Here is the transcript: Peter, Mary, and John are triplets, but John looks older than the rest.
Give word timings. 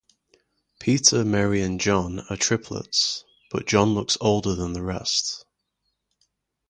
Peter, 0.79 1.23
Mary, 1.23 1.61
and 1.61 1.79
John 1.79 2.21
are 2.21 2.35
triplets, 2.35 3.23
but 3.51 3.67
John 3.67 3.93
looks 3.93 4.17
older 4.19 4.55
than 4.55 4.73
the 4.73 4.81
rest. 4.81 5.45